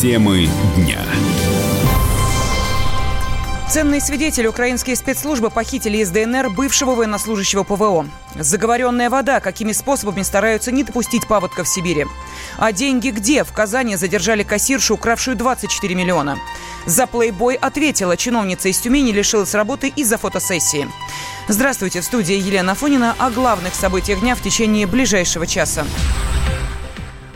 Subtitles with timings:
[0.00, 1.00] Темы дня.
[3.68, 4.46] Ценный свидетель.
[4.46, 8.06] Украинские спецслужбы похитили из ДНР бывшего военнослужащего ПВО.
[8.36, 9.40] Заговоренная вода.
[9.40, 12.06] Какими способами стараются не допустить паводка в Сибири?
[12.58, 13.42] А деньги где?
[13.42, 16.38] В Казани задержали кассиршу, укравшую 24 миллиона.
[16.86, 18.16] За плейбой ответила.
[18.16, 20.88] Чиновница из Тюмени лишилась работы из-за фотосессии.
[21.48, 22.02] Здравствуйте.
[22.02, 25.84] В студии Елена Фонина о главных событиях дня в течение ближайшего часа.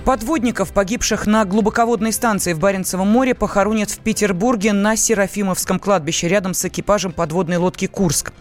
[0.04, 6.54] Подводников, погибших на глубоководной станции в Баренцевом море, похоронят в Петербурге на Серафимовском кладбище рядом
[6.54, 8.32] с экипажем подводной лодки «Курск».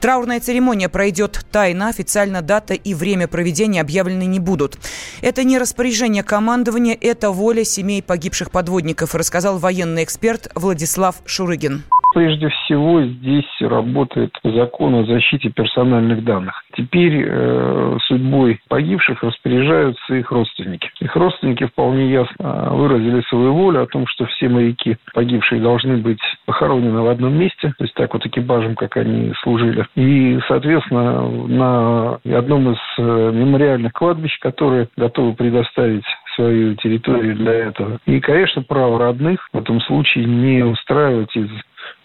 [0.00, 4.78] Траурная церемония пройдет тайно, официально дата и время проведения объявлены не будут.
[5.20, 11.82] Это не распоряжение командования, это воля семей погибших подводников, рассказал военный эксперт Владислав Шурыгин.
[12.18, 16.64] Прежде всего здесь работает закон о защите персональных данных.
[16.76, 20.90] Теперь э, судьбой погибших распоряжаются их родственники.
[20.98, 26.18] Их родственники вполне ясно выразили свою волю о том, что все моряки погибшие должны быть
[26.44, 29.86] похоронены в одном месте, то есть так вот экипажем, как они служили.
[29.94, 37.98] И, соответственно, на одном из э, мемориальных кладбищ, которые готовы предоставить свою территорию для этого.
[38.06, 41.48] И, конечно, право родных в этом случае не устраивать из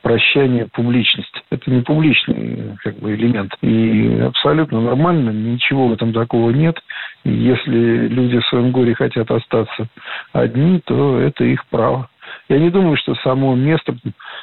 [0.03, 1.33] прощания публичность.
[1.49, 3.55] Это не публичный как бы, элемент.
[3.61, 6.77] И абсолютно нормально, ничего в этом такого нет.
[7.23, 9.87] И если люди в своем горе хотят остаться
[10.33, 12.09] одни, то это их право.
[12.49, 13.95] Я не думаю, что само место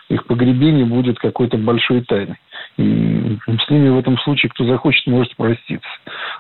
[0.09, 2.37] их погребения будет какой-то большой тайной.
[2.79, 5.89] И с ними в этом случае, кто захочет, может проститься.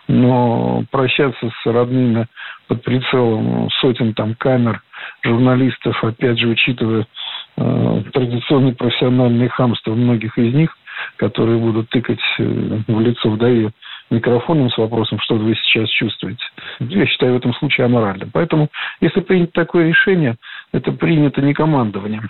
[0.09, 2.27] Но прощаться с родными
[2.69, 4.81] под прицелом сотен там камер,
[5.23, 7.07] журналистов, опять же, учитывая
[8.13, 10.77] традиционное профессиональное хамство многих из них,
[11.17, 12.45] которые будут тыкать э,
[12.87, 13.71] в лицо вдове
[14.11, 16.43] микрофоном с вопросом, что вы сейчас чувствуете.
[16.81, 18.31] Я считаю в этом случае аморальным.
[18.33, 18.69] Поэтому,
[19.01, 20.37] если принято такое решение,
[20.73, 22.29] это принято не командованием.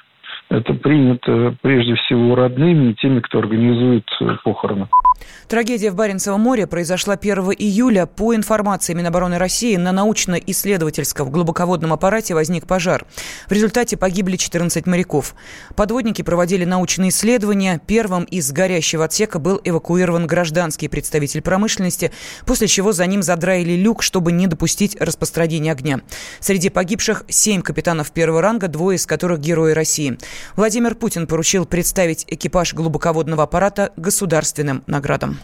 [0.51, 4.89] Это принято прежде всего родными и теми, кто организует э, похороны.
[5.47, 8.07] Трагедия в Баренцевом море произошла 1 июля.
[8.07, 13.05] По информации Минобороны России, на научно-исследовательском глубоководном аппарате возник пожар.
[13.49, 15.37] В результате погибли 14 моряков.
[15.77, 17.81] Подводники проводили научные исследования.
[17.87, 22.11] Первым из горящего отсека был эвакуирован гражданский представитель промышленности,
[22.45, 26.01] после чего за ним задраили люк, чтобы не допустить распространения огня.
[26.41, 30.19] Среди погибших 7 капитанов первого ранга, двое из которых герои России.
[30.57, 35.39] Владимир Путин поручил представить экипаж глубоководного аппарата государственным наградам.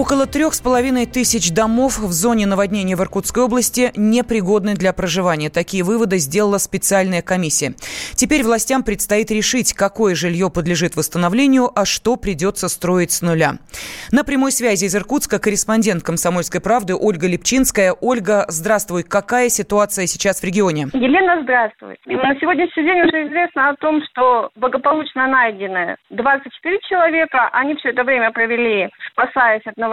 [0.00, 5.50] Около трех с половиной тысяч домов в зоне наводнения в Иркутской области непригодны для проживания.
[5.50, 7.74] Такие выводы сделала специальная комиссия.
[8.14, 13.58] Теперь властям предстоит решить, какое жилье подлежит восстановлению, а что придется строить с нуля.
[14.10, 17.92] На прямой связи из Иркутска корреспондент «Комсомольской правды» Ольга Лепчинская.
[17.92, 19.02] Ольга, здравствуй.
[19.02, 20.86] Какая ситуация сейчас в регионе?
[20.94, 21.98] Елена, здравствуй.
[22.06, 27.50] На сегодняшний день уже известно о том, что благополучно найдены 24 человека.
[27.52, 29.89] Они все это время провели, спасаясь от наводнения,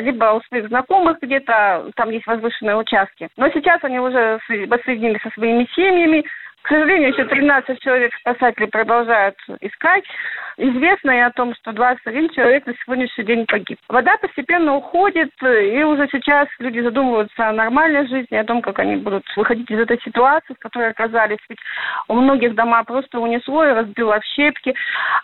[0.00, 3.28] либо у своих знакомых где-то, там есть возвышенные участки.
[3.36, 6.24] Но сейчас они уже воссоединились со своими семьями,
[6.62, 10.04] к сожалению, еще 13 человек спасатели продолжают искать.
[10.56, 13.78] Известно и о том, что 21 человек на сегодняшний день погиб.
[13.88, 18.96] Вода постепенно уходит, и уже сейчас люди задумываются о нормальной жизни, о том, как они
[18.96, 21.38] будут выходить из этой ситуации, в которой оказались.
[21.48, 21.60] Ведь
[22.08, 24.74] у многих дома просто унесло и разбило в щепки,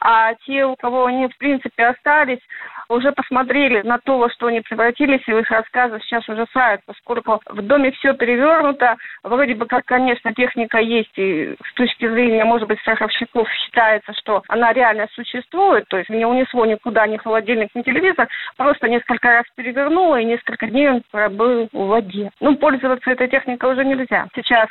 [0.00, 2.40] а те, у кого они, в принципе, остались,
[2.88, 7.62] уже посмотрели на то, во что они превратились, и их рассказы сейчас ужасают, поскольку в
[7.62, 11.25] доме все перевернуто, вроде бы как, конечно, техника есть, и
[11.64, 16.64] с точки зрения, может быть, страховщиков считается, что она реально существует, то есть не унесло
[16.66, 21.86] никуда ни холодильник, ни телевизор, просто несколько раз перевернуло, и несколько дней он пробыл в
[21.86, 22.30] воде.
[22.40, 24.26] Ну, пользоваться этой техникой уже нельзя.
[24.34, 24.68] Сейчас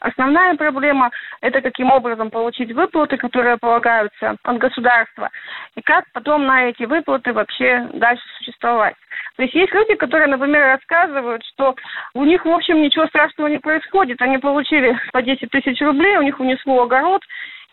[0.00, 1.10] основная проблема–
[1.40, 5.30] это каким образом получить выплаты, которые полагаются от государства,
[5.74, 8.94] и как потом на эти выплаты вообще дальше существовать.
[9.36, 11.74] То есть есть люди, которые, например, рассказывают, что
[12.14, 14.20] у них, в общем, ничего страшного не происходит.
[14.20, 17.22] Они получили по 10 тысяч рублей, у них унесло огород,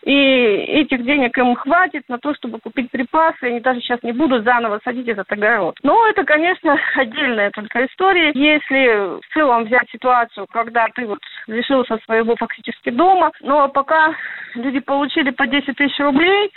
[0.04, 4.44] и этих денег им хватит на то, чтобы купить припасы, они даже сейчас не будут
[4.44, 5.76] заново садить этот огород.
[5.82, 8.30] Но это, конечно, отдельная только история.
[8.34, 14.14] Если в целом взять ситуацию, когда ты вот лишился своего фактически дома, но пока
[14.54, 16.50] люди получили по 10 тысяч рублей,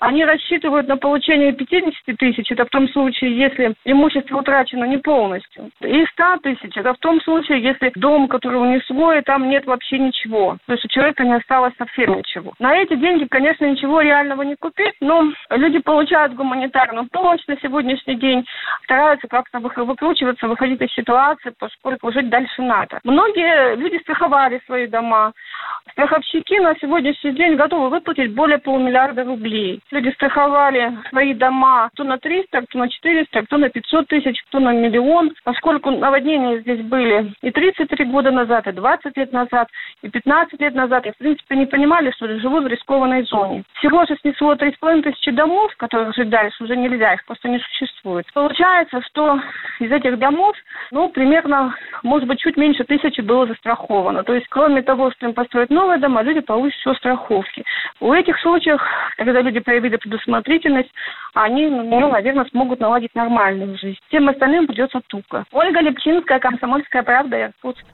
[0.00, 5.70] они рассчитывают на получение 50 тысяч, это в том случае, если имущество утрачено не полностью,
[5.80, 9.98] и 100 тысяч, это в том случае, если дом, который унесло, и там нет вообще
[9.98, 10.56] ничего.
[10.66, 12.52] То есть у человека не осталось совсем ничего.
[12.58, 18.16] На эти деньги, конечно, ничего реального не купить, но люди получают гуманитарную помощь на сегодняшний
[18.16, 18.44] день,
[18.84, 23.00] стараются как-то выкручиваться, выходить из ситуации, поскольку жить дальше надо.
[23.04, 25.32] Многие люди страховали свои дома.
[25.92, 29.80] Страховщики на сегодняшний день готовы выплатить более полумиллиарда рублей.
[29.94, 34.58] Люди страховали свои дома кто на 300, кто на 400, кто на 500 тысяч, кто
[34.58, 39.68] на миллион, поскольку наводнения здесь были и 33 года назад, и 20 лет назад,
[40.02, 43.62] и 15 лет назад, и в принципе не понимали, что живут в рискованной зоне.
[43.74, 48.26] Всего же снесло 3,5 тысячи домов, которых жить дальше уже нельзя, их просто не существует.
[48.34, 49.38] Получается, что
[49.78, 50.56] из этих домов,
[50.90, 54.24] ну, примерно, может быть, чуть меньше тысячи было застраховано.
[54.24, 57.62] То есть, кроме того, что им построят новые дома, люди получат еще страховки.
[58.00, 58.84] В этих случаях,
[59.16, 60.90] когда люди проявили предусмотрительность,
[61.34, 63.98] они, ну, наверное, смогут наладить нормальную жизнь.
[64.08, 65.44] Всем остальным придется туго.
[65.52, 67.84] Ольга Лепчинская, Комсомольская правда, Иркутск.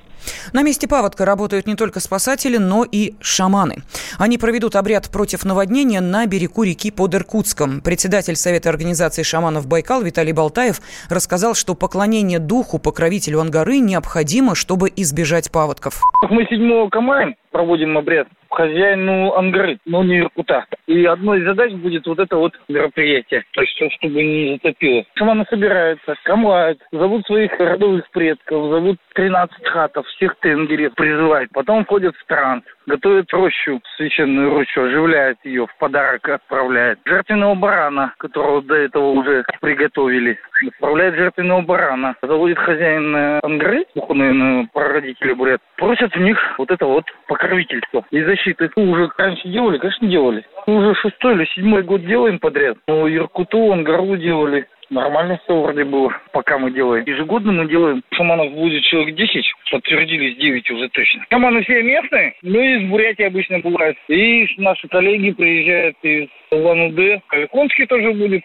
[0.53, 3.77] На месте паводка работают не только спасатели, но и шаманы.
[4.19, 7.81] Они проведут обряд против наводнения на берегу реки под Иркутском.
[7.81, 14.89] Председатель Совета организации шаманов Байкал Виталий Болтаев рассказал, что поклонение духу, покровителю Ангары необходимо, чтобы
[14.95, 16.01] избежать паводков.
[16.29, 20.67] Мы 7 Камая проводим обряд хозяину Ангары, но не Иркута.
[20.87, 23.45] И одной из задач будет вот это вот мероприятие.
[23.53, 25.05] То есть, чтобы не затопило.
[25.15, 31.51] Шаманы собираются, камлают, зовут своих родовых предков, зовут 13 хатов, всех тенгерев призывают.
[31.53, 36.99] Потом входят в транс, готовят рощу, священную рощу, оживляют ее, в подарок отправляют.
[37.05, 40.39] Жертвенного барана, которого до этого уже приготовили,
[40.69, 42.15] отправляют жертвенного барана.
[42.23, 48.71] Заводит хозяин Ангары, духовный прародитель бурят, просят у них вот это вот покровительство и защиты.
[48.77, 50.45] Ну, уже раньше делали, конечно, делали.
[50.67, 52.79] Уже шестой или седьмой год делаем подряд.
[52.87, 54.67] Ну, Иркуту, Ангару делали.
[54.91, 57.05] Нормально все вроде было, пока мы делаем.
[57.07, 58.03] Ежегодно мы делаем.
[58.13, 61.25] Шаманов будет человек 10, подтвердились 9 уже точно.
[61.31, 63.97] Шаманы все местные, ну из Бурятии обычно бывают.
[64.09, 67.21] И наши коллеги приезжают из Улан-Удэ.
[67.29, 68.43] Каликонский тоже будет.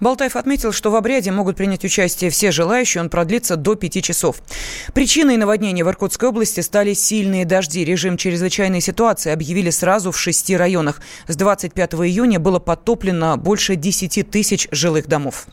[0.00, 4.36] Болтаев отметил, что в обряде могут принять участие все желающие, он продлится до пяти часов.
[4.94, 7.84] Причиной наводнения в Иркутской области стали сильные дожди.
[7.84, 11.00] Режим чрезвычайной ситуации объявили сразу в шести районах.
[11.28, 15.46] С 25 июня было подтоплено больше 10 тысяч жилых домов.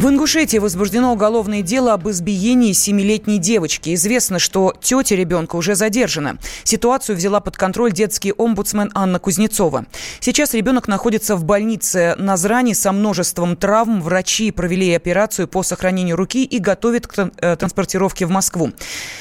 [0.00, 3.92] В Ингушетии возбуждено уголовное дело об избиении семилетней девочки.
[3.92, 6.38] Известно, что тетя ребенка уже задержана.
[6.64, 9.84] Ситуацию взяла под контроль детский омбудсмен Анна Кузнецова.
[10.20, 14.00] Сейчас ребенок находится в больнице на Зране со множеством травм.
[14.00, 18.70] Врачи провели операцию по сохранению руки и готовят к э, транспортировке в Москву.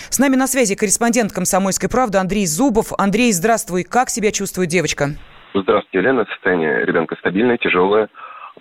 [0.09, 2.93] С нами на связи корреспондент «Комсомольской правды» Андрей Зубов.
[2.97, 3.83] Андрей, здравствуй.
[3.83, 5.09] Как себя чувствует девочка?
[5.53, 6.25] Здравствуйте, Елена.
[6.31, 8.07] Состояние ребенка стабильное, тяжелое.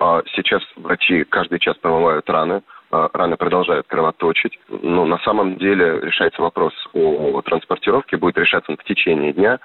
[0.00, 4.58] А, сейчас врачи каждый час промывают раны, а, раны продолжают кровоточить.
[4.68, 9.58] Но на самом деле решается вопрос о транспортировке, будет решаться в течение дня.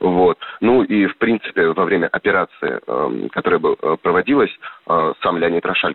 [0.00, 0.38] Вот.
[0.60, 4.50] Ну и, в принципе, во время операции, эм, которая э, проводилась,
[4.88, 5.94] э, сам Леонид Рошаль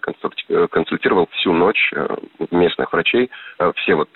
[0.50, 1.94] э, консультировал всю ночь
[2.52, 3.30] местных врачей.
[3.76, 4.10] Все вот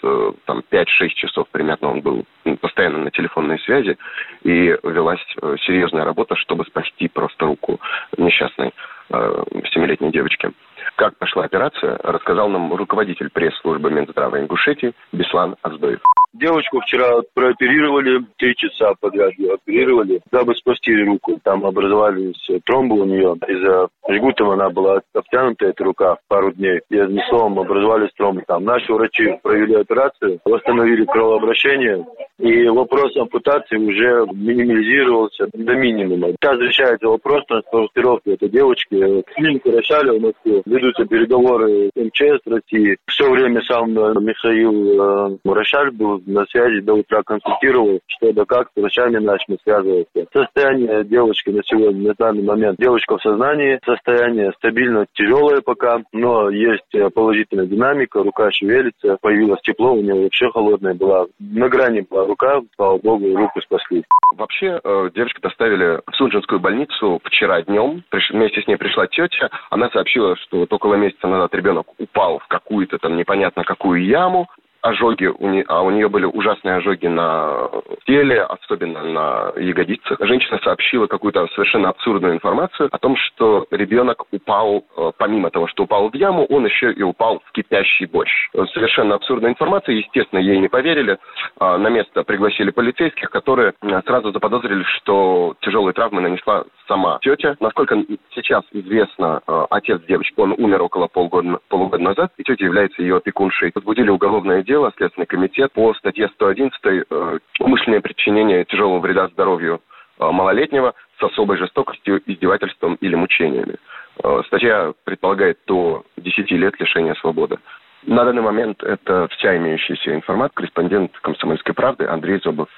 [0.46, 0.86] там 5-6
[1.16, 2.26] часов примерно он был
[2.62, 3.98] постоянно на телефонной связи.
[4.44, 5.22] И велась
[5.66, 7.80] серьезная работа, чтобы спасти просто руку
[8.18, 8.74] несчастной
[9.10, 10.52] семилетней девочки.
[10.96, 16.02] Как пошла операция, рассказал нам руководитель пресс-службы Минздрава Ингушетии Беслан Аздоев.
[16.40, 21.40] Девочку вчера прооперировали, три часа подряд ее оперировали, дабы спасти руку.
[21.44, 23.36] Там образовались тромбы у нее.
[23.48, 26.82] Из-за жгутом она была обтянута, эта рука, пару дней.
[26.92, 28.44] И одним словом образовались тромбы.
[28.46, 32.06] Там наши врачи провели операцию, восстановили кровообращение.
[32.40, 36.30] И вопрос ампутации уже минимизировался до минимума.
[36.40, 40.62] Сейчас решается вопрос транспортировки этой девочки клинику Рошаля в Москву.
[40.66, 42.98] Ведутся переговоры МЧС России.
[43.08, 48.70] Все время сам Михаил э, Рошаль был на связи до утра консультировал, что да как,
[48.76, 50.28] с врачами начали связываться.
[50.32, 56.52] Состояние девочки на сегодня, на данный момент, девочка в сознании, состояние стабильно тяжелое пока, но
[56.52, 56.84] есть
[57.16, 62.62] положительная динамика, рука шевелится, появилось тепло, у нее вообще холодная была, на грани была рука,
[62.76, 64.04] слава богу, руку спасли.
[64.36, 69.90] Вообще, э, девочку доставили в Сунжинскую больницу вчера днем, вместе с ней пришла тетя, она
[69.90, 74.48] сообщила, что вот около месяца назад ребенок упал в какую-то там непонятно какую яму,
[74.82, 77.70] ожоги, у нее, а у нее были ужасные ожоги на
[78.06, 80.18] теле, особенно на ягодицах.
[80.22, 85.84] Женщина сообщила какую-то совершенно абсурдную информацию о том, что ребенок упал, э, помимо того, что
[85.84, 88.50] упал в яму, он еще и упал в кипящий борщ.
[88.74, 91.18] Совершенно абсурдная информация, естественно, ей не поверили.
[91.60, 97.56] А, на место пригласили полицейских, которые э, сразу заподозрили, что тяжелые травмы нанесла сама тетя.
[97.60, 98.04] Насколько
[98.34, 103.18] сейчас известно, э, отец девочки, он умер около полгода, полугода назад, и тетя является ее
[103.18, 103.72] опекуншей.
[103.74, 109.82] Возбудили уголовное дело, Следственный комитет по статье 111 э, «Умышленное причинение тяжелого вреда здоровью
[110.20, 113.78] э, малолетнего с особой жестокостью, издевательством или мучениями».
[114.24, 117.58] Э, статья предполагает до 10 лет лишения свободы.
[118.04, 120.54] На данный момент это вся имеющаяся информация.
[120.56, 122.70] Корреспондент «Комсомольской правды» Андрей Зобов.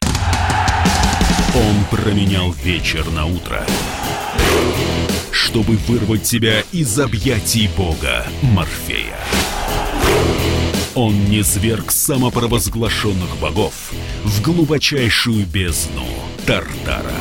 [1.56, 3.60] Он променял вечер на утро,
[5.40, 9.18] чтобы вырвать себя из объятий бога Морфея.
[10.96, 13.92] Он не зверг самопровозглашенных богов
[14.26, 16.06] в глубочайшую бездну
[16.46, 17.16] Тартара.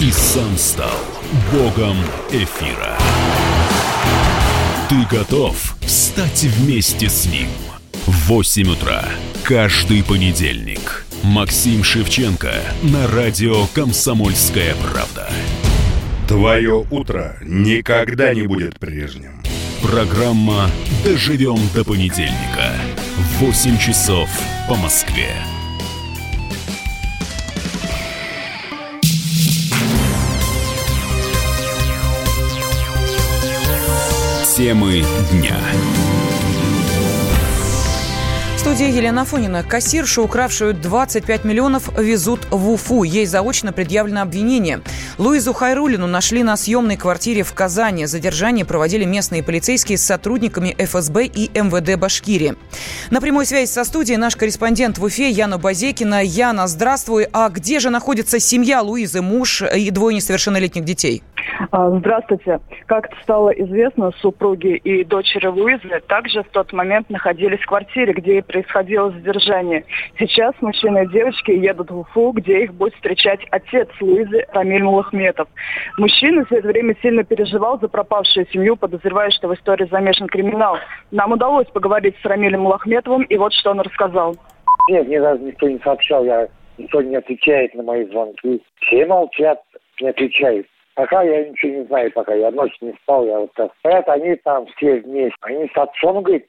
[0.00, 0.98] И сам стал
[1.52, 1.96] богом
[2.32, 2.98] эфира.
[4.88, 7.48] Ты готов встать вместе с ним?
[8.06, 9.08] В 8 утра
[9.44, 11.06] каждый понедельник.
[11.22, 15.30] Максим Шевченко на радио «Комсомольская правда».
[16.28, 19.40] Твое утро никогда не будет прежним.
[19.80, 20.68] Программа
[21.04, 22.72] «Доживем до понедельника»
[23.16, 24.28] в 8 часов
[24.68, 25.30] по Москве.
[34.56, 35.60] Темы дня
[38.66, 39.62] студии Елена Фонина.
[39.62, 43.04] Кассиршу, укравшую 25 миллионов, везут в Уфу.
[43.04, 44.80] Ей заочно предъявлено обвинение.
[45.18, 48.04] Луизу Хайрулину нашли на съемной квартире в Казани.
[48.04, 52.54] Задержание проводили местные полицейские с сотрудниками ФСБ и МВД Башкирии.
[53.10, 56.22] На прямой связи со студией наш корреспондент в Уфе Яна Базекина.
[56.22, 57.28] Яна, здравствуй.
[57.32, 61.22] А где же находится семья Луизы, муж и двое несовершеннолетних детей?
[61.70, 62.60] А, здравствуйте.
[62.86, 68.38] Как стало известно, супруги и дочери Луизы также в тот момент находились в квартире, где
[68.38, 69.84] и происходило задержание.
[70.18, 75.48] Сейчас мужчины и девочки едут в Уфу, где их будет встречать отец Луизы Рамиль Мулахметов.
[75.98, 80.78] Мужчина все это время сильно переживал за пропавшую семью, подозревая, что в истории замешан криминал.
[81.10, 84.36] Нам удалось поговорить с Рамилем Мулахметовым, и вот что он рассказал.
[84.88, 86.48] Нет, мне даже никто не сообщал, я
[86.78, 88.62] никто не отвечает на мои звонки.
[88.80, 89.60] Все молчат,
[90.00, 90.66] не отвечают.
[90.96, 93.70] Пока я ничего не знаю, пока я ночью не спал, я вот так.
[93.80, 95.36] Стоят они там все вместе.
[95.42, 96.46] Они с отцом, говорит,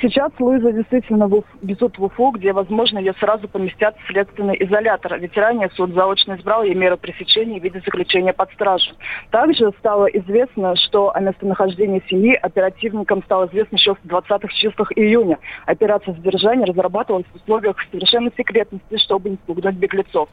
[0.00, 1.28] Сейчас Луиза действительно
[1.60, 5.18] везут в Уфу, где, возможно, ее сразу поместят в следственный изолятор.
[5.18, 8.92] Ведь ранее суд заочно избрал ей меру пресечения в виде заключения под стражу.
[9.32, 15.40] Также стало известно, что о местонахождении семьи оперативникам стало известно еще в 20-х числах июня.
[15.66, 20.28] Операция задержания разрабатывалась в условиях совершенной секретности, чтобы не спугнуть беглецов.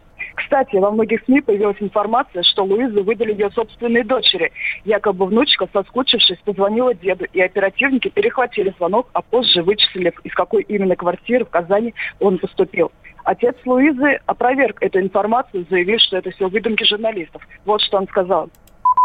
[0.46, 4.52] Кстати, во многих СМИ появилась информация, что Луизу выдали ее собственные дочери.
[4.84, 10.96] Якобы внучка, соскучившись, позвонила деду, и оперативники перехватили звонок, а позже вычислили, из какой именно
[10.96, 12.92] квартиры в Казани он поступил.
[13.24, 17.42] Отец Луизы опроверг эту информацию, заявив, что это все выдумки журналистов.
[17.66, 18.48] Вот что он сказал.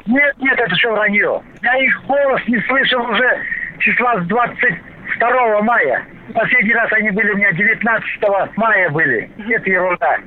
[0.07, 1.43] Нет, нет, это все вранье.
[1.63, 3.43] Я их голос не слышал уже
[3.79, 6.07] числа с 22 мая.
[6.35, 9.31] Последний раз они были у меня 19 мая были.
[9.49, 10.19] Это ерунда.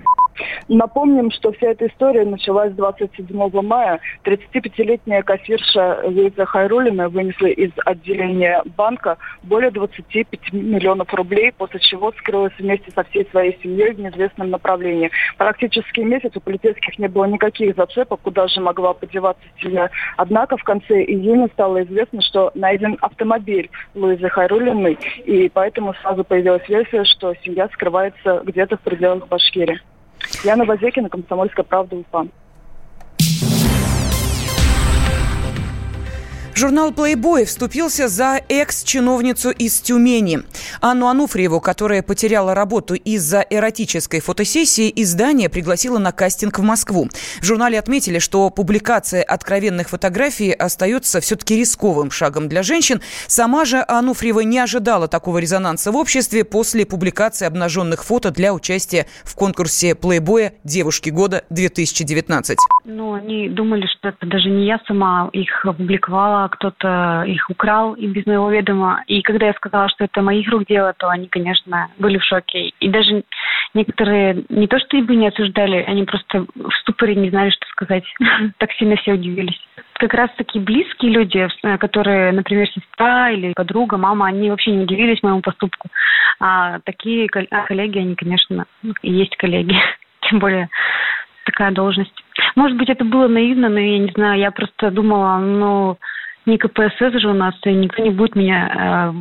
[0.68, 4.00] Напомним, что вся эта история началась 27 мая.
[4.24, 12.54] 35-летняя кассирша Луиза Хайрулина вынесла из отделения банка более 25 миллионов рублей, после чего скрылась
[12.58, 15.12] вместе со всей своей семьей в неизвестном направлении.
[15.38, 19.90] Практически месяц у полицейских не было никаких зацепок, куда же могла подеваться семья.
[20.18, 26.68] Однако в конце июня стало известно, что найден автомобиль Луизы Хайрулиной, и поэтому сразу появилась
[26.68, 29.80] версия, что семья скрывается где-то в пределах Башкирии.
[30.44, 32.28] Яна Базекина, Комсомольская правда, Уфа.
[36.56, 40.40] Журнал Playboy вступился за экс-чиновницу из Тюмени.
[40.82, 47.10] Анну Ануфриеву, которая потеряла работу из-за эротической фотосессии, издание пригласило на кастинг в Москву.
[47.42, 53.02] В журнале отметили, что публикация откровенных фотографий остается все-таки рисковым шагом для женщин.
[53.26, 59.08] Сама же Ануфриева не ожидала такого резонанса в обществе после публикации обнаженных фото для участия
[59.24, 62.58] в конкурсе Playboy «Девушки года 2019».
[62.86, 68.08] Ну, они думали, что это даже не я сама их опубликовала, кто-то их украл и
[68.08, 69.04] без моего ведома.
[69.08, 72.74] И когда я сказала, что это моих рук дело, то они, конечно, были в шоке.
[72.80, 73.24] И даже
[73.74, 77.66] некоторые не то что и бы не осуждали, они просто в ступоре не знали, что
[77.68, 78.04] сказать.
[78.58, 79.60] Так сильно все удивились.
[79.94, 84.84] Как раз такие близкие люди, э, которые, например, сестра или подруга, мама, они вообще не
[84.84, 85.90] удивились моему поступку.
[86.40, 88.66] А такие а коллеги, они, конечно,
[89.02, 89.76] есть коллеги.
[90.30, 90.70] Тем более
[91.46, 92.14] такая должность.
[92.56, 95.98] Может быть, это было наивно, но я не знаю, я просто думала, ну,
[96.46, 99.14] не КПСС же у нас, и никто не будет меня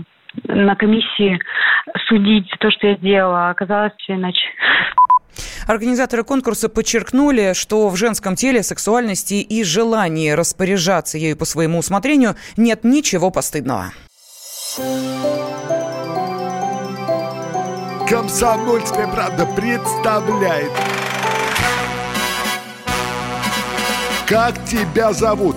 [0.47, 1.39] э, на комиссии
[2.09, 4.45] судить за то, что я сделала, а оказалось все иначе.
[5.67, 12.35] Организаторы конкурса подчеркнули, что в женском теле сексуальности и желании распоряжаться ею по своему усмотрению
[12.57, 13.93] нет ничего постыдного.
[18.09, 20.73] Комсомольская правда представляет.
[24.27, 25.57] Как тебя зовут?